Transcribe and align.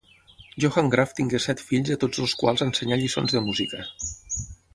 Johann 0.63 0.89
Graf 0.95 1.13
tingué 1.19 1.41
set 1.45 1.61
fills 1.67 1.91
a 1.97 1.99
tots 2.05 2.23
els 2.25 2.33
quals 2.41 2.65
ensenyà 2.67 2.99
lliçons 3.03 3.37
de 3.37 3.45
música. 3.51 3.85